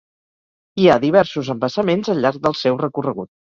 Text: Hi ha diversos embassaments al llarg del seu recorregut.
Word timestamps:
Hi 0.83 0.87
ha 0.87 0.95
diversos 1.03 1.53
embassaments 1.57 2.13
al 2.17 2.25
llarg 2.25 2.43
del 2.49 2.61
seu 2.67 2.83
recorregut. 2.85 3.35